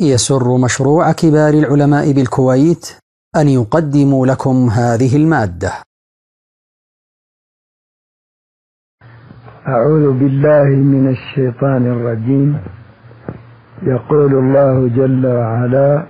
يسر 0.00 0.58
مشروع 0.58 1.12
كبار 1.12 1.54
العلماء 1.54 2.12
بالكويت 2.12 2.86
أن 3.36 3.48
يقدم 3.48 4.24
لكم 4.24 4.68
هذه 4.70 5.16
المادة. 5.16 5.72
أعوذ 9.68 10.18
بالله 10.18 10.64
من 10.64 11.10
الشيطان 11.10 11.86
الرجيم. 11.86 12.58
يقول 13.82 14.34
الله 14.34 14.88
جل 14.88 15.26
وعلا 15.26 16.06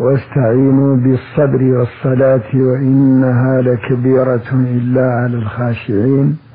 واستعينوا 0.00 0.96
بالصبر 0.96 1.62
والصلاة 1.62 2.50
وإنها 2.54 3.62
لكبيرة 3.62 4.50
إلا 4.52 5.06
على 5.06 5.36
الخاشعين. 5.36 6.49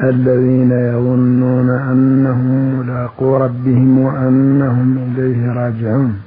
الذين 0.00 0.72
يظنون 0.72 1.70
أنهم 1.70 2.78
ملاقو 2.78 3.36
ربهم 3.36 3.98
وأنهم 3.98 4.98
إليه 4.98 5.52
راجعون. 5.52 6.20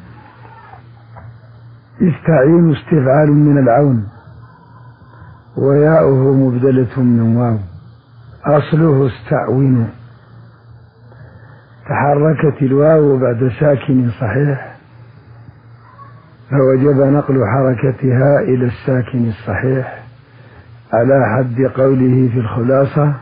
استعين 2.02 2.72
استفعال 2.72 3.32
من 3.32 3.58
العون. 3.58 4.08
وياؤه 5.58 6.34
مبدلة 6.34 7.04
من 7.04 7.36
واو. 7.38 7.58
أصله 8.46 9.08
استعوين 9.08 9.90
تحركت 11.90 12.62
الواو 12.62 13.18
بعد 13.18 13.52
ساكن 13.60 14.10
صحيح. 14.10 14.76
فوجب 16.50 17.02
نقل 17.02 17.42
حركتها 17.46 18.40
إلى 18.40 18.66
الساكن 18.66 19.28
الصحيح. 19.28 20.06
على 20.94 21.26
حد 21.38 21.62
قوله 21.82 22.30
في 22.34 22.40
الخلاصة. 22.40 23.14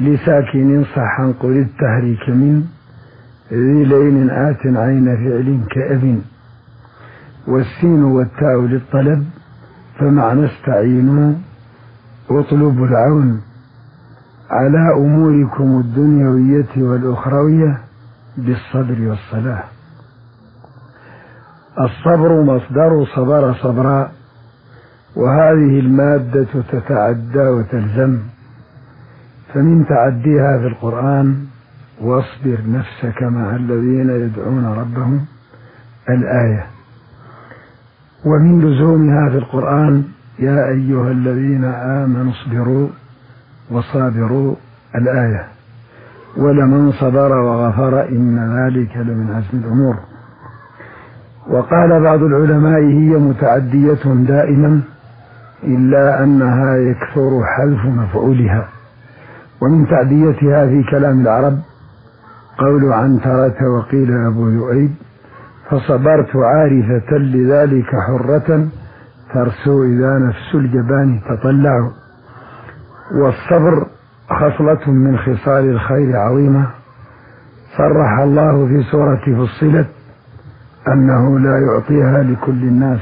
لساكن 0.00 0.84
صحا 0.84 1.34
قل 1.40 1.56
التحريك 1.56 2.28
من 2.28 2.64
ذي 3.52 3.84
لين 3.84 4.30
آت 4.30 4.66
عين 4.66 5.16
فعل 5.16 5.60
كأب 5.70 6.18
والسين 7.46 8.04
والتاء 8.04 8.60
للطلب 8.60 9.24
فمعنى 9.98 10.46
استعينوا 10.46 11.32
واطلبوا 12.30 12.86
العون. 12.86 13.42
على 14.50 14.92
أموركم 14.96 15.80
الدنيوية 15.80 16.68
والأخروية 16.76 17.78
بالصبر 18.36 19.08
والصلاة. 19.08 19.64
الصبر 21.80 22.42
مصدر 22.42 23.06
صبر 23.16 23.54
صبرا 23.54 24.10
وهذه 25.16 25.80
المادة 25.80 26.46
تتعدى 26.72 27.48
وتلزم. 27.48 28.18
فمن 29.54 29.86
تعديها 29.86 30.58
في 30.58 30.66
القرآن 30.66 31.36
واصبر 32.00 32.58
نفسك 32.68 33.22
مع 33.22 33.56
الذين 33.56 34.10
يدعون 34.10 34.66
ربهم 34.66 35.20
الآية. 36.08 36.66
ومن 38.26 38.60
لزومها 38.60 39.30
في 39.30 39.38
القرآن 39.38 40.04
يا 40.38 40.68
أيها 40.68 41.10
الذين 41.10 41.64
آمنوا 41.64 42.32
اصبروا 42.32 42.88
وصابروا 43.70 44.54
الآية. 44.94 45.46
ولمن 46.36 46.92
صبر 46.92 47.32
وغفر 47.32 48.08
إن 48.08 48.56
ذلك 48.58 48.96
لمن 48.96 49.34
عزم 49.34 49.58
الأمور. 49.58 49.96
وقال 51.50 52.02
بعض 52.02 52.22
العلماء 52.22 52.80
هي 52.80 53.16
متعدية 53.18 54.04
دائما 54.04 54.80
إلا 55.64 56.24
أنها 56.24 56.76
يكثر 56.76 57.40
حذف 57.44 57.84
مفعولها. 57.84 58.68
ومن 59.62 59.86
تعديتها 59.86 60.66
في 60.66 60.82
كلام 60.90 61.20
العرب 61.20 61.58
قول 62.58 62.92
عنترة 62.92 63.68
وقيل 63.78 64.26
أبو 64.26 64.48
ذؤيب 64.48 64.90
فصبرت 65.70 66.36
عارفة 66.36 67.16
لذلك 67.16 67.90
حرة 68.06 68.68
ترسو 69.34 69.84
إذا 69.84 70.18
نفس 70.18 70.54
الجبان 70.54 71.20
تطلع. 71.28 71.90
والصبر 73.14 73.86
خصلة 74.30 74.90
من 74.90 75.18
خصال 75.18 75.70
الخير 75.70 76.16
عظيمة. 76.16 76.66
صرح 77.78 78.18
الله 78.18 78.66
في 78.66 78.82
سورة 78.82 79.46
فصلت 79.46 79.88
أنه 80.88 81.38
لا 81.38 81.58
يعطيها 81.58 82.22
لكل 82.22 82.62
الناس 82.62 83.00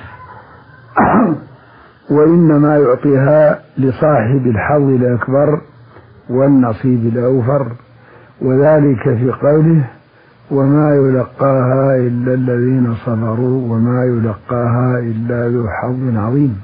وإنما 2.15 2.77
يعطيها 2.79 3.59
لصاحب 3.79 4.47
الحظ 4.47 4.83
الأكبر 4.83 5.61
والنصيب 6.31 7.07
الأوفر 7.07 7.73
وذلك 8.43 9.03
في 9.03 9.31
قوله 9.31 9.85
وما 10.51 10.95
يلقاها 10.95 11.97
إلا 11.97 12.35
الذين 12.35 12.95
صبروا 13.07 13.75
وما 13.75 14.05
يلقاها 14.05 14.99
إلا 14.99 15.49
ذو 15.49 15.69
حظ 15.69 16.17
عظيم. 16.17 16.61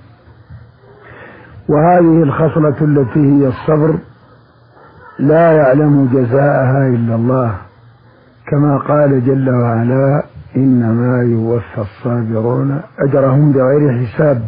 وهذه 1.69 2.23
الخصلة 2.23 2.77
التي 2.81 3.21
هي 3.21 3.49
الصبر 3.49 3.95
لا 5.19 5.53
يعلم 5.53 6.09
جزاءها 6.13 6.89
إلا 6.89 7.15
الله 7.15 7.55
كما 8.47 8.79
قال 8.79 9.27
جل 9.27 9.51
وعلا 9.51 10.23
إنما 10.57 11.23
يوفى 11.23 11.79
الصابرون 11.79 12.81
أجرهم 12.99 13.53
بغير 13.53 14.07
حساب 14.07 14.43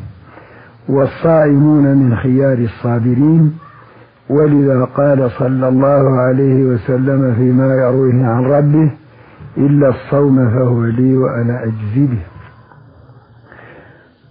والصائمون 0.89 1.97
من 1.97 2.17
خيار 2.17 2.59
الصابرين 2.59 3.59
ولذا 4.31 4.85
قال 4.85 5.31
صلى 5.31 5.69
الله 5.69 6.21
عليه 6.21 6.65
وسلم 6.65 7.35
فيما 7.35 7.75
يرويه 7.75 8.27
عن 8.27 8.45
ربه 8.45 8.93
إلا 9.57 9.89
الصوم 9.89 10.51
فهو 10.51 10.85
لي 10.85 11.17
وأنا 11.17 11.65
أجزي 11.65 12.07
به 12.07 12.23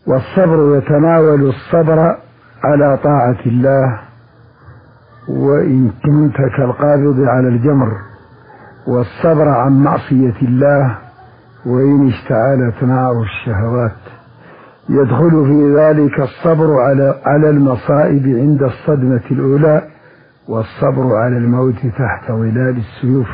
والصبر 0.08 0.78
يتناول 0.78 1.50
الصبر 1.50 2.00
على 2.64 2.98
طاعة 3.04 3.40
الله 3.46 4.00
وإن 5.30 5.92
كنت 6.06 6.36
كالقابض 6.58 7.20
على 7.20 7.48
الجمر. 7.48 7.92
والصبر 8.88 9.50
عن 9.50 9.84
معصية 9.84 10.42
الله 10.42 10.98
وإن 11.66 12.08
اشتعلت 12.08 12.84
نار 12.84 13.22
الشهوات. 13.22 14.01
يدخل 14.90 15.46
في 15.46 15.76
ذلك 15.76 16.20
الصبر 16.20 16.74
على 16.82 17.16
على 17.26 17.50
المصائب 17.50 18.28
عند 18.28 18.64
الصدمة 18.64 19.22
الأولى 19.32 19.82
والصبر 20.48 21.16
على 21.16 21.38
الموت 21.38 21.76
تحت 21.76 22.32
ظلال 22.32 22.78
السيوف. 22.78 23.30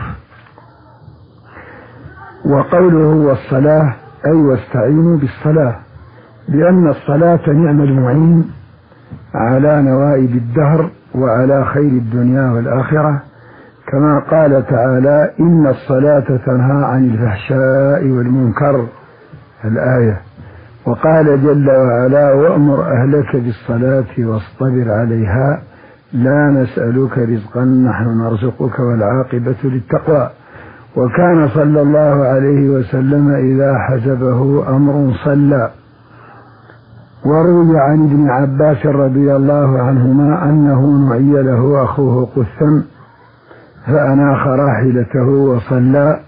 وقوله 2.46 3.08
والصلاة 3.08 3.94
أي 4.26 4.32
واستعينوا 4.32 5.18
بالصلاة 5.18 5.76
لأن 6.50 6.88
الصلاة 6.88 7.50
نعم 7.50 7.82
المعين 7.82 8.52
على 9.34 9.82
نوائب 9.82 10.30
الدهر 10.36 10.90
وعلى 11.16 11.66
خير 11.66 11.92
الدنيا 11.92 12.52
والآخرة. 12.52 13.22
كما 13.88 14.20
قال 14.20 14.68
تعالى 14.68 15.32
إن 15.40 15.68
الصلاة 15.68 16.38
تنهى 16.46 16.86
عن 16.86 17.06
الفحشاء 17.06 18.06
والمنكر. 18.06 18.88
الآية. 19.66 20.27
وقال 20.88 21.44
جل 21.44 21.70
وعلا 21.70 22.34
وأمر 22.34 22.82
أهلك 22.82 23.36
بالصلاة 23.36 24.14
واصطبر 24.20 24.92
عليها 24.92 25.62
لا 26.14 26.50
نسألك 26.50 27.18
رزقا 27.18 27.64
نحن 27.66 28.18
نرزقك 28.22 28.80
والعاقبة 28.80 29.56
للتقوى. 29.64 30.30
وكان 30.96 31.48
صلى 31.48 31.82
الله 31.82 32.26
عليه 32.28 32.70
وسلم 32.70 33.30
إذا 33.30 33.78
حزبه 33.78 34.70
أمر 34.70 35.14
صلى. 35.26 35.72
وروي 37.26 37.80
عن 37.80 38.04
ابن 38.04 38.30
عباس 38.30 38.86
رضي 38.86 39.36
الله 39.36 39.82
عنهما 39.82 40.50
أنه 40.50 41.10
نعي 41.10 41.44
له 41.44 41.84
أخوه 41.84 42.26
قثا 42.36 42.84
فأناخ 43.88 44.48
راحلته 44.48 45.28
وصلى 45.28 46.20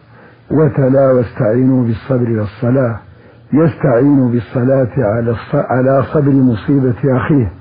وتلا 0.52 1.12
واستعينوا 1.12 1.84
بالصبر 1.84 2.40
والصلاة. 2.40 3.09
يستعين 3.54 4.32
بالصلاة 4.32 4.90
على 4.98 5.36
على 5.54 6.04
صبر 6.14 6.32
مصيبة 6.32 7.18
أخيه. 7.18 7.52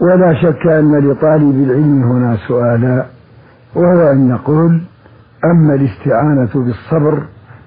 ولا 0.00 0.34
شك 0.34 0.66
أن 0.66 0.98
لطالب 0.98 1.64
العلم 1.70 2.02
هنا 2.02 2.36
سؤالا 2.48 3.04
وهو 3.74 4.10
أن 4.10 4.28
يقول 4.30 4.80
أما 5.44 5.74
الاستعانة 5.74 6.50
بالصبر 6.54 7.22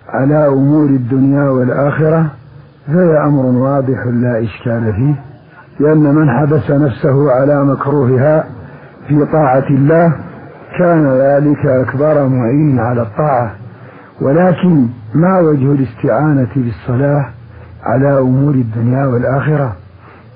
على 0.09 0.47
أمور 0.47 0.85
الدنيا 0.85 1.49
والآخرة 1.49 2.25
فهي 2.87 3.23
أمر 3.25 3.45
واضح 3.45 4.05
لا 4.13 4.43
إشكال 4.43 4.93
فيه 4.93 5.15
لأن 5.79 6.15
من 6.15 6.29
حبس 6.29 6.71
نفسه 6.71 7.31
على 7.31 7.63
مكروهها 7.65 8.43
في 9.07 9.25
طاعة 9.25 9.67
الله 9.69 10.13
كان 10.79 11.07
ذلك 11.07 11.65
أكبر 11.65 12.27
معين 12.27 12.79
على 12.79 13.01
الطاعة. 13.01 13.51
ولكن 14.21 14.87
ما 15.17 15.39
وجه 15.39 15.71
الاستعانة 15.71 16.47
بالصلاة 16.55 17.29
على 17.83 18.19
أمور 18.19 18.53
الدنيا 18.53 19.05
والآخرة؟ 19.05 19.75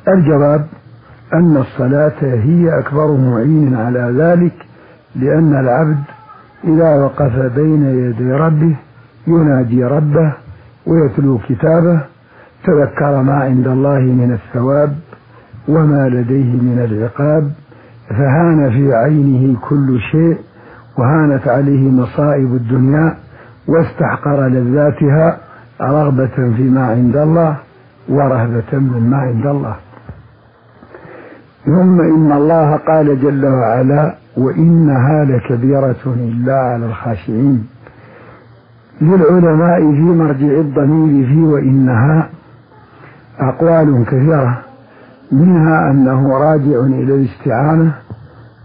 الجواب 0.08 0.66
أن 1.34 1.58
الصلاة 1.58 2.22
هي 2.22 2.80
أكبر 2.80 3.18
معين 3.18 3.76
على 3.76 4.14
ذلك 4.18 4.54
لأن 5.16 5.60
العبد 5.60 6.04
إذا 6.64 6.96
وقف 6.96 7.38
بين 7.56 7.86
يدي 7.86 8.32
ربه 8.32 8.76
يناجي 9.28 9.84
ربه 9.84 10.34
ويتلو 10.88 11.40
كتابه 11.50 12.02
تذكر 12.64 13.22
ما 13.22 13.34
عند 13.34 13.68
الله 13.68 14.00
من 14.00 14.32
الثواب 14.32 14.96
وما 15.68 16.10
لديه 16.10 16.54
من 16.54 16.88
العقاب 16.92 17.52
فهان 18.10 18.72
في 18.72 18.94
عينه 18.94 19.60
كل 19.70 20.00
شيء 20.12 20.38
وهانت 20.98 21.48
عليه 21.48 21.90
مصائب 21.90 22.56
الدنيا 22.56 23.16
واستحقر 23.68 24.48
لذاتها 24.48 25.38
رغبة 25.82 26.54
فيما 26.58 26.88
عند 26.88 27.18
الله 27.18 27.58
ورهبة 28.10 28.80
مما 28.80 29.18
عند 29.18 29.46
الله. 29.46 29.76
ثم 31.66 32.02
إن 32.02 32.32
الله 32.32 32.76
قال 32.76 33.22
جل 33.22 33.46
وعلا 33.46 34.16
وإنها 34.38 35.26
لكبيرة 35.26 36.02
إلا 36.06 36.54
على 36.54 36.86
الخاشعين. 36.86 37.68
للعلماء 39.02 39.80
في 39.80 40.02
مرجع 40.02 40.60
الضمير 40.60 41.28
في 41.28 41.44
وإنها 41.44 42.30
أقوال 43.40 44.06
كثيرة 44.06 44.62
منها 45.32 45.92
أنه 45.92 46.38
راجع 46.38 46.80
إلى 46.80 47.16
الاستعانة 47.16 47.94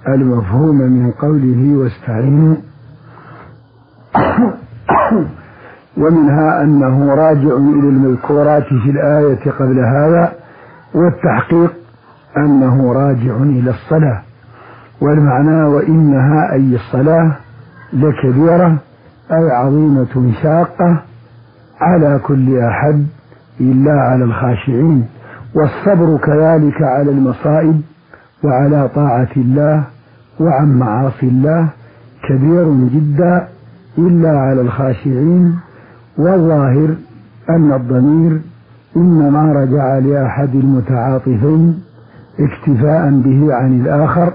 المفهوم 0.08 0.76
من 0.76 1.10
قوله 1.10 1.76
واستعينوا. 1.76 2.56
ومنها 5.96 6.62
أنه 6.62 7.14
راجع 7.14 7.56
إلى 7.56 7.88
المذكورات 7.88 8.64
في 8.64 8.90
الآية 8.90 9.50
قبل 9.50 9.78
هذا 9.78 10.32
والتحقيق 10.94 11.72
أنه 12.36 12.92
راجع 12.92 13.36
إلى 13.36 13.70
الصلاة. 13.70 14.22
والمعنى 15.00 15.64
وإنها 15.64 16.52
أي 16.52 16.74
الصلاة 16.74 17.32
لكبيرة 17.92 18.78
أي 19.32 19.50
عظيمة 19.50 20.32
شاقة 20.42 21.02
على 21.80 22.20
كل 22.22 22.58
أحد 22.58 23.06
إلا 23.60 23.92
على 23.92 24.24
الخاشعين. 24.24 25.06
والصبر 25.54 26.16
كذلك 26.18 26.82
على 26.82 27.10
المصائب 27.10 27.80
وعلى 28.44 28.88
طاعة 28.94 29.28
الله 29.36 29.84
وعن 30.40 30.78
معاصي 30.78 31.26
الله 31.26 31.68
كبير 32.28 32.74
جدا 32.74 33.48
إلا 33.98 34.38
على 34.38 34.60
الخاشعين 34.60 35.54
والظاهر 36.18 36.94
أن 37.50 37.72
الضمير 37.72 38.40
إنما 38.96 39.52
رجع 39.52 39.98
لأحد 39.98 40.54
المتعاطفين 40.54 41.82
اكتفاء 42.40 43.10
به 43.10 43.54
عن 43.54 43.80
الآخر 43.80 44.32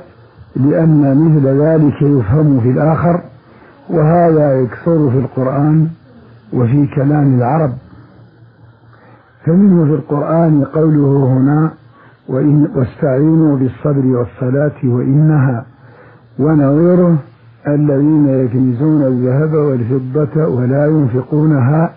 لأن 0.55 1.17
مثل 1.25 1.47
ذلك 1.47 2.01
يفهم 2.01 2.59
في 2.59 2.69
الآخر 2.71 3.21
وهذا 3.89 4.61
يكثر 4.61 5.09
في 5.09 5.17
القرآن 5.17 5.87
وفي 6.53 6.87
كلام 6.95 7.35
العرب. 7.37 7.73
فمنه 9.45 9.85
في 9.85 9.91
القرآن 9.91 10.63
قوله 10.63 11.33
هنا 11.33 11.71
وإن 12.29 12.67
واستعينوا 12.75 13.57
بالصبر 13.57 14.05
والصلاة 14.05 14.71
وإنها 14.83 15.65
ونظيره 16.39 17.17
الذين 17.67 18.27
يكنزون 18.27 19.03
الذهب 19.03 19.53
والفضة 19.53 20.47
ولا 20.47 20.85
ينفقونها 20.85 21.93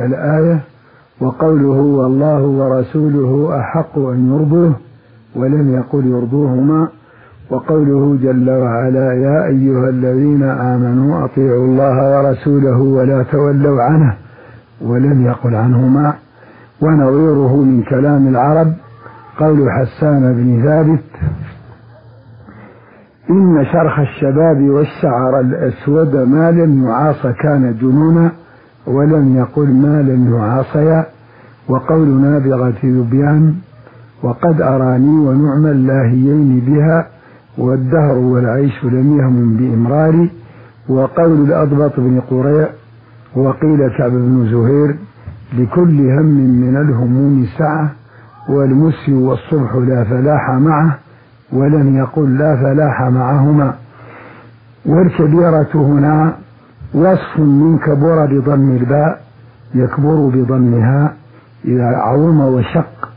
الآية 0.00 0.60
وقوله 1.20 1.80
والله 1.80 2.42
ورسوله 2.42 3.60
أحق 3.60 3.98
أن 3.98 4.32
يرضوه 4.34 4.72
ولم 5.36 5.74
يقل 5.74 6.06
يرضوهما 6.06 6.88
وقوله 7.50 8.18
جل 8.22 8.50
وعلا 8.50 9.12
يا 9.12 9.46
أيها 9.46 9.88
الذين 9.88 10.42
آمنوا 10.42 11.24
أطيعوا 11.24 11.64
الله 11.64 12.18
ورسوله 12.18 12.78
ولا 12.78 13.22
تولوا 13.22 13.82
عنه 13.82 14.14
ولم 14.80 15.26
يقل 15.26 15.54
عنهما. 15.54 16.14
ونظيره 16.80 17.56
من 17.56 17.82
كلام 17.82 18.28
العرب 18.28 18.72
قول 19.38 19.70
حسان 19.70 20.32
بن 20.34 20.62
ثابت 20.64 21.04
إن 23.30 23.66
شرخ 23.72 23.98
الشباب 23.98 24.62
والشعر 24.62 25.40
الأسود 25.40 26.16
ما 26.16 26.50
لم 26.50 26.86
يعاص 26.86 27.26
كان 27.26 27.76
جنونا 27.80 28.32
ولم 28.86 29.36
يقل 29.36 29.68
ما 29.68 30.02
لم 30.02 30.34
يعاصيا. 30.34 31.06
وقول 31.68 32.08
نابغة 32.08 32.74
ذبيان 32.84 33.54
وقد 34.22 34.62
أراني 34.62 35.18
ونعم 35.18 35.66
اللاهيين 35.66 36.60
بها 36.66 37.06
والدهر 37.58 38.18
والعيش 38.18 38.84
لم 38.84 39.18
يهم 39.18 39.56
بإمراري. 39.56 40.30
وقول 40.88 41.32
الأضبط 41.32 42.00
بن 42.00 42.20
قريع 42.20 42.68
وقيل 43.36 43.88
كعب 43.98 44.10
بن 44.10 44.48
زهير 44.50 44.96
لكل 45.58 46.10
هم 46.10 46.26
من 46.60 46.76
الهموم 46.76 47.46
سعة 47.58 47.90
والمسي 48.48 49.14
والصبح 49.14 49.74
لا 49.74 50.04
فلاح 50.04 50.50
معه. 50.50 50.98
ولم 51.52 51.96
يقل 51.96 52.38
لا 52.38 52.56
فلاح 52.56 53.02
معهما. 53.02 53.74
والكبيرة 54.86 55.68
هنا 55.74 56.32
وصف 56.94 57.38
من 57.38 57.78
كبر 57.78 58.26
بضم 58.26 58.76
الباء 58.76 59.20
يكبر 59.74 60.30
بضمها 60.34 61.14
إذا 61.64 61.86
عظم 61.86 62.40
وشق 62.40 63.08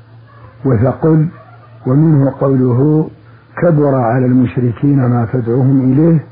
وثقل 0.65 1.27
ومنه 1.87 2.33
قوله 2.39 3.09
كبر 3.61 3.95
على 3.95 4.25
المشركين 4.25 5.05
ما 5.05 5.27
تدعوهم 5.33 5.91
إليه. 5.91 6.25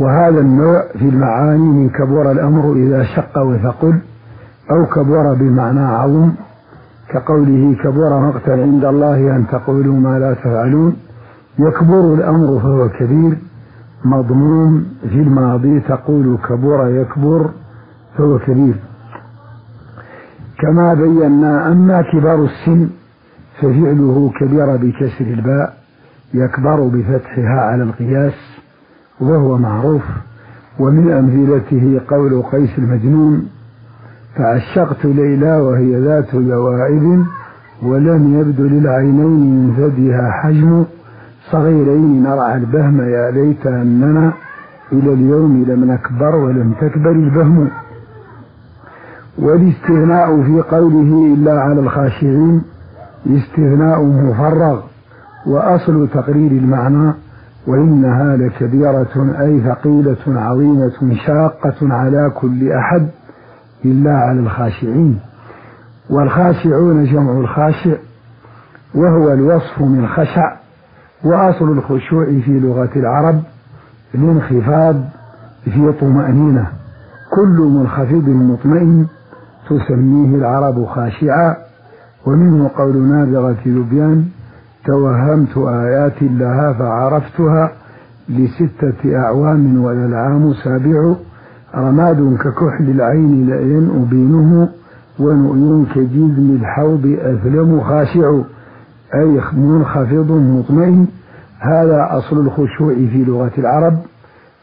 وهذا 0.00 0.40
النوع 0.40 0.82
في 0.92 1.08
المعاني 1.08 1.68
من 1.68 1.88
كبر 1.88 2.32
الأمر 2.32 2.72
إذا 2.72 3.04
شق 3.04 3.38
وثقل 3.38 3.98
أو 4.70 4.86
كبر 4.86 5.34
بمعنى 5.34 5.80
عظم 5.80 6.32
كقوله 7.08 7.76
كبر 7.84 8.20
مقتا 8.20 8.50
عند 8.50 8.84
الله 8.84 9.36
أن 9.36 9.46
تقولوا 9.52 9.94
ما 9.94 10.18
لا 10.18 10.34
تفعلون. 10.34 10.96
يكبر 11.58 12.14
الأمر 12.14 12.60
فهو 12.60 12.88
كبير. 12.88 13.38
مضموم 14.04 14.86
في 15.02 15.14
الماضي 15.20 15.80
تقول 15.80 16.38
كبر 16.48 16.88
يكبر 16.88 17.50
فهو 18.18 18.38
كبير. 18.38 18.74
كما 20.58 20.94
بينا 20.94 21.72
أما 21.72 22.02
كبر 22.02 22.44
السن 22.44 22.88
ففعله 23.58 24.32
كبر 24.40 24.76
بكسر 24.76 25.24
الباء 25.24 25.76
يكبر 26.34 26.80
بفتحها 26.80 27.60
على 27.60 27.82
القياس 27.82 28.34
وهو 29.20 29.58
معروف. 29.58 30.02
ومن 30.78 31.10
أمثلته 31.10 32.00
قول 32.08 32.42
قيس 32.42 32.78
المجنون 32.78 33.48
فعشقت 34.36 35.04
ليلى 35.04 35.56
وهي 35.60 36.00
ذات 36.00 36.36
جواعب 36.36 37.24
ولم 37.82 38.40
يبد 38.40 38.60
للعينين 38.60 39.40
من 39.40 39.74
ثديها 39.76 40.30
حجم 40.30 40.84
صغيرين 41.50 42.22
نرعى 42.22 42.56
البهم 42.56 43.00
يا 43.00 43.30
ليت 43.30 43.66
أننا 43.66 44.32
إلى 44.92 45.12
اليوم 45.12 45.64
لم 45.68 45.84
نكبر 45.84 46.36
ولم 46.36 46.72
تكبر 46.80 47.10
البهم. 47.10 47.70
والاستغناء 49.38 50.42
في 50.42 50.60
قوله 50.60 51.34
إلا 51.34 51.60
على 51.60 51.80
الخاشعين 51.80 52.62
استثناء 53.26 54.02
مفرغ 54.04 54.82
وأصل 55.46 56.08
تقرير 56.08 56.50
المعنى 56.50 57.12
وإنها 57.66 58.36
لكبيرة 58.36 59.34
أي 59.40 59.60
ثقيلة 59.60 60.40
عظيمة 60.40 61.14
شاقة 61.26 61.94
على 61.94 62.32
كل 62.34 62.72
أحد 62.72 63.06
إلا 63.84 64.18
على 64.18 64.40
الخاشعين. 64.40 65.18
والخاشعون 66.10 67.04
جمع 67.04 67.32
الخاشع 67.32 67.96
وهو 68.94 69.32
الوصف 69.32 69.80
من 69.80 70.08
خشع. 70.08 70.63
وأصل 71.24 71.72
الخشوع 71.72 72.24
في 72.24 72.60
لغة 72.60 72.90
العرب 72.96 73.40
الانخفاض 74.14 74.96
في 75.64 75.92
طمأنينة. 76.00 76.66
كل 77.30 77.58
منخفض 77.60 78.28
مطمئن 78.28 79.06
تسميه 79.70 80.36
العرب 80.36 80.84
خاشعا. 80.84 81.56
ومنه 82.26 82.70
قول 82.76 82.96
نابغة 82.96 83.56
لبيان 83.66 84.24
توهمت 84.84 85.58
آيات 85.58 86.22
لها 86.22 86.72
فعرفتها 86.72 87.72
لستة 88.28 89.16
أعوام 89.16 89.84
ولا 89.84 90.06
العام 90.06 90.54
سابع. 90.54 91.14
رماد 91.74 92.36
ككحل 92.40 92.90
العين 92.90 93.46
لئن 93.46 94.02
أبينه 94.02 94.68
ونؤي 95.18 95.86
كجزم 95.94 96.56
الحوض 96.60 97.16
أثلم 97.20 97.80
خاشع. 97.80 98.40
أي 99.14 99.40
منخفض 99.52 100.30
مطمئن. 100.30 101.06
هذا 101.58 102.08
أصل 102.10 102.38
الخشوع 102.38 102.94
في 102.94 103.24
لغة 103.24 103.52
العرب 103.58 103.98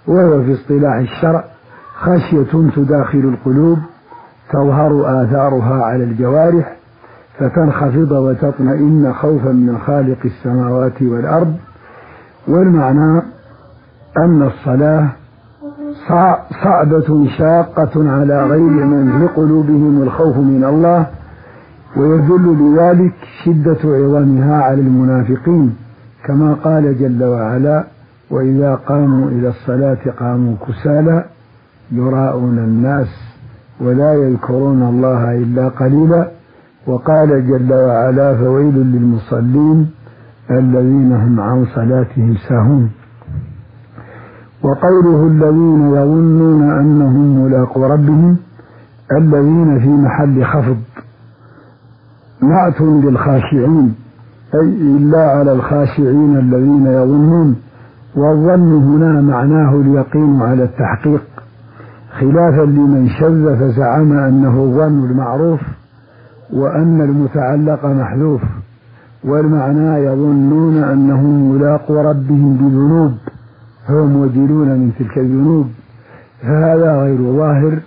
وهو 0.08 0.44
في 0.44 0.54
اصطلاح 0.54 0.96
الشرع 0.96 1.44
خشية 1.96 2.70
تداخل 2.76 3.20
القلوب 3.20 3.78
تظهر 4.54 5.24
آثارها 5.24 5.84
على 5.84 6.04
الجوارح 6.04 6.76
فتنخفض 7.40 8.12
وتطمئن 8.12 9.14
خوفا 9.14 9.50
من 9.50 9.78
خالق 9.78 10.18
السماوات 10.26 11.02
والأرض. 11.02 11.56
والمعنى 12.48 13.22
أن 14.18 14.42
الصلاة 14.42 15.08
صعبة 16.64 17.28
شاقة 17.38 18.12
على 18.12 18.44
غير 18.44 18.60
من 18.62 19.20
في 19.20 19.34
قلوبهم 19.42 20.04
الخوف 20.04 20.38
من 20.38 20.64
الله. 20.64 21.06
ويدل 21.98 22.46
لذلك 22.62 23.14
شدة 23.44 23.80
عظمها 23.84 24.64
على 24.64 24.82
المنافقين 24.82 25.76
كما 26.26 26.54
قال 26.54 27.00
جل 27.00 27.24
وعلا 27.24 27.86
وإذا 28.32 28.76
قاموا 28.76 29.30
إلى 29.30 29.50
الصلاة 29.50 29.98
قاموا 30.20 30.56
كسالى 30.68 31.26
يراءون 31.92 32.58
الناس 32.58 33.08
ولا 33.82 34.14
يذكرون 34.14 34.84
الله 34.84 35.38
إلا 35.38 35.68
قليلا. 35.68 36.32
وقال 36.88 37.48
جل 37.48 37.74
وعلا 37.74 38.36
فويل 38.38 38.76
للمصلين 38.76 39.90
الذين 40.52 41.12
هم 41.14 41.40
عن 41.40 41.66
صلاتهم 41.76 42.36
ساهون. 42.50 42.92
وقوله 44.64 45.28
الذين 45.28 45.82
يظنون 45.96 46.72
أنهم 46.72 47.44
ملاقو 47.44 47.86
ربهم 47.86 48.38
الذين 49.12 49.80
في 49.80 49.90
محل 49.90 50.44
خفض. 50.46 50.78
نعت 52.42 52.82
للخاشعين 52.82 53.96
أي 54.56 54.68
إلا 54.98 55.32
على 55.32 55.52
الخاشعين 55.52 56.38
الذين 56.38 56.86
يظنون 56.86 57.56
والظن 58.16 58.74
هنا 58.74 59.22
معناه 59.22 59.76
اليقين 59.76 60.42
على 60.42 60.64
التحقيق 60.64 61.24
خلافا 62.20 62.62
لمن 62.62 63.10
شذ 63.10 63.60
فزعم 63.60 64.12
أنه 64.12 64.64
الظن 64.64 65.10
المعروف 65.12 65.62
وأن 66.54 67.02
المتعلق 67.02 67.86
محذوف 67.86 68.42
والمعنى 69.24 70.06
يظنون 70.06 70.78
أنهم 70.78 71.52
ملاقو 71.56 72.02
ربهم 72.02 72.54
بذنوب 72.54 73.12
فهم 73.88 74.16
وجلون 74.16 74.68
من 74.68 74.92
تلك 75.00 75.18
الذنوب 75.18 75.68
فهذا 76.42 76.96
غير 76.96 77.18
ظاهر 77.18 77.80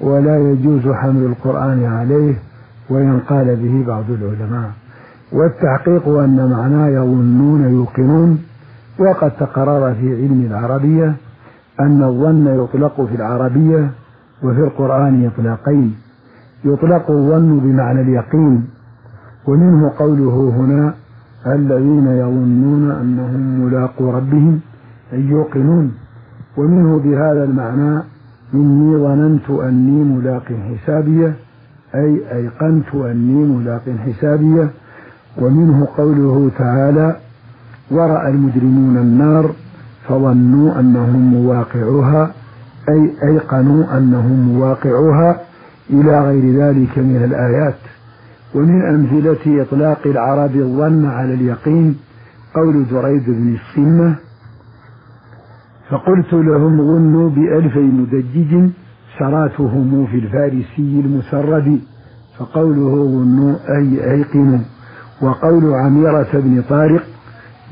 ولا 0.00 0.38
يجوز 0.38 0.88
حمل 0.88 1.22
القرآن 1.22 1.84
عليه. 1.84 2.34
وإن 2.92 3.20
قال 3.28 3.56
به 3.56 3.84
بعض 3.86 4.04
العلماء. 4.10 4.70
والتحقيق 5.32 6.08
أن 6.08 6.50
معناه 6.50 6.88
يظنون 6.88 7.62
يوقنون 7.72 8.38
وقد 8.98 9.30
تقرر 9.30 9.94
في 9.94 10.08
علم 10.22 10.46
العربية 10.50 11.14
أن 11.80 12.02
الظن 12.02 12.46
يطلق 12.46 13.00
في 13.00 13.14
العربية 13.14 13.90
وفي 14.42 14.60
القرآن 14.60 15.30
إطلاقين. 15.30 15.94
يطلق 16.64 17.10
الظن 17.10 17.58
بمعنى 17.58 18.00
اليقين 18.00 18.64
ومنه 19.46 19.92
قوله 19.98 20.52
هنا 20.56 20.94
الذين 21.46 22.06
يظنون 22.06 22.90
أنهم 22.90 23.64
ملاقو 23.64 24.10
ربهم 24.10 24.60
أي 25.12 25.20
يوقنون. 25.20 25.94
ومنه 26.56 26.98
بهذا 27.04 27.44
المعنى 27.44 28.02
إني 28.54 28.96
ظننت 28.96 29.50
أني 29.50 30.04
ملاق 30.04 30.44
حسابية 30.68 31.34
أي 31.94 32.20
أيقنت 32.32 32.94
أني 32.94 33.44
ملاق 33.44 33.82
حسابية 34.06 34.70
ومنه 35.38 35.88
قوله 35.96 36.50
تعالى 36.58 37.16
ورأى 37.90 38.28
المجرمون 38.30 38.96
النار 38.96 39.50
فظنوا 40.08 40.80
أنهم 40.80 41.20
مواقعوها 41.34 42.30
أي 42.88 43.10
أيقنوا 43.22 43.98
أنهم 43.98 44.48
مواقعوها 44.48 45.40
إلى 45.90 46.20
غير 46.20 46.54
ذلك 46.62 46.98
من 46.98 47.20
الآيات. 47.24 47.78
ومن 48.54 48.82
أمثلة 48.82 49.62
إطلاق 49.62 49.98
العرب 50.06 50.56
الظن 50.56 51.06
على 51.06 51.34
اليقين 51.34 51.96
قول 52.54 52.86
دريد 52.90 53.24
بن 53.26 53.54
الصمة 53.54 54.14
فقلت 55.90 56.32
لهم 56.32 56.76
ظنوا 56.76 57.30
بألفي 57.30 57.78
مدجج 57.78 58.70
شراتهم 59.18 60.06
في 60.06 60.16
الفارسي 60.16 61.00
المسرد 61.04 61.80
فقوله 62.38 62.94
ظنوا 63.04 63.54
أي 63.78 64.10
أيقنوا. 64.10 64.58
وقول 65.22 65.74
عميرة 65.74 66.28
بن 66.34 66.62
طارق 66.68 67.02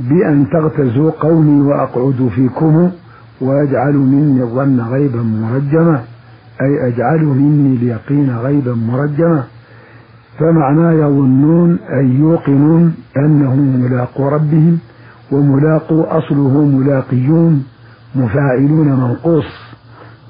بأن 0.01 0.47
تغتزوا 0.53 1.11
قومي 1.11 1.61
وأقعد 1.61 2.31
فيكم 2.35 2.91
ويجعل 3.41 3.95
مني 3.95 4.43
الظن 4.43 4.81
غيبا 4.81 5.23
مرجما 5.23 6.03
أي 6.63 6.89
أجعل 6.89 7.25
مني 7.25 7.77
اليقين 7.77 8.37
غيبا 8.37 8.75
مرجما. 8.75 9.45
فمعناه 10.39 10.93
يظنون 10.93 11.79
أي 11.99 12.07
يوقنون 12.07 12.95
أنهم 13.17 13.81
ملاقو 13.81 14.29
ربهم 14.29 14.79
وملاقو 15.33 16.03
أصله 16.03 16.65
ملاقيون 16.65 17.65
مفاعلون 18.15 18.89
منقوص. 18.89 19.70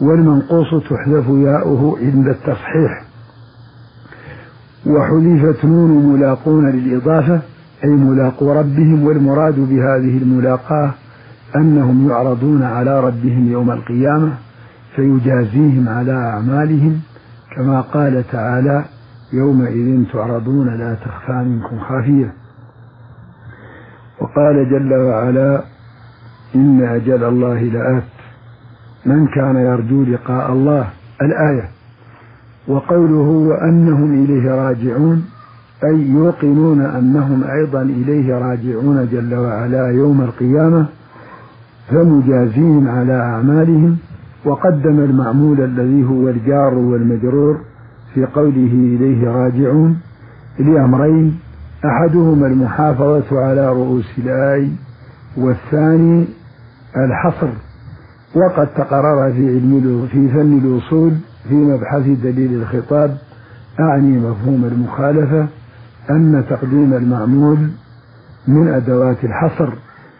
والمنقوص 0.01 0.83
تحذف 0.83 1.29
ياؤه 1.29 1.99
عند 1.99 2.29
التصحيح. 2.29 3.03
وحذفت 4.87 5.65
نون 5.65 6.13
ملاقون 6.13 6.71
للإضافة 6.71 7.41
أي 7.85 7.91
ملاقو 7.91 8.53
ربهم 8.53 9.05
والمراد 9.05 9.55
بهذه 9.61 10.19
الملاقاة 10.23 10.91
أنهم 11.57 12.11
يعرضون 12.11 12.63
على 12.63 13.01
ربهم 13.01 13.53
يوم 13.53 13.71
القيامة 13.71 14.33
فيجازيهم 14.97 15.89
على 15.89 16.13
أعمالهم 16.13 17.01
كما 17.57 17.81
قال 17.81 18.25
تعالى 18.33 18.85
يومئذ 19.33 20.05
تعرضون 20.13 20.79
لا 20.79 20.95
تخفى 20.95 21.33
منكم 21.33 21.79
خافية. 21.79 22.33
وقال 24.21 24.71
جل 24.71 24.95
وعلا 24.95 25.63
إن 26.55 26.83
أجل 26.85 27.25
الله 27.25 27.61
لآت. 27.61 28.20
من 29.07 29.27
كان 29.27 29.57
يرجو 29.57 30.03
لقاء 30.03 30.53
الله؟ 30.53 30.87
الآية. 31.23 31.69
وقوله 32.69 33.29
وأنهم 33.49 34.25
إليه 34.25 34.51
راجعون 34.51 35.25
أي 35.85 36.11
يوقنون 36.11 36.81
أنهم 36.81 37.45
أيضا 37.45 37.83
إليه 37.83 38.35
راجعون 38.35 39.09
جل 39.13 39.35
وعلا 39.35 39.87
يوم 39.91 40.21
القيامة 40.21 40.87
فمجازيهم 41.89 42.89
على 42.89 43.13
أعمالهم. 43.13 43.97
وقدم 44.45 44.99
المعمول 45.01 45.61
الذي 45.61 46.05
هو 46.05 46.29
الجار 46.29 46.75
والمجرور 46.75 47.61
في 48.15 48.25
قوله 48.25 48.73
إليه 48.97 49.29
راجعون 49.29 50.01
لأمرين 50.59 51.39
أحدهما 51.85 52.47
المحافظة 52.47 53.41
على 53.41 53.69
رؤوس 53.69 54.19
الآي 54.19 54.71
والثاني 55.37 56.25
الحصر. 56.97 57.49
وقد 58.35 58.67
تقرر 58.67 59.33
في 59.33 59.49
علم 59.49 60.07
في 60.13 60.29
فن 60.29 60.59
الوصول 60.59 61.13
في 61.49 61.55
مبحث 61.55 62.07
دليل 62.23 62.63
الخطاب 62.63 63.17
أعني 63.81 64.19
مفهوم 64.19 64.65
المخالفة 64.65 65.47
أن 66.11 66.45
تقديم 66.51 66.95
المعمول 66.95 67.59
من 68.49 68.69
أدوات 68.69 69.25
الحصر. 69.25 69.69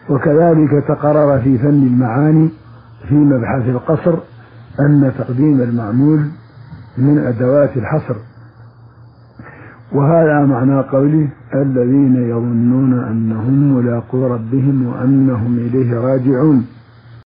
وكذلك 0.09 0.83
تقرر 0.87 1.41
في 1.41 1.57
فن 1.57 1.87
المعاني 1.87 2.49
في 3.07 3.15
مبحث 3.15 3.69
القصر 3.69 4.17
أن 4.79 5.11
تقديم 5.17 5.61
المعمول 5.61 6.25
من 6.97 7.17
أدوات 7.17 7.77
الحصر. 7.77 8.15
وهذا 9.91 10.45
معنى 10.45 10.79
قوله 10.81 11.29
الذين 11.55 12.15
يظنون 12.15 13.03
أنهم 13.03 13.77
ملاقو 13.77 14.27
ربهم 14.27 14.87
وأنهم 14.87 15.57
إليه 15.57 15.99
راجعون. 15.99 16.65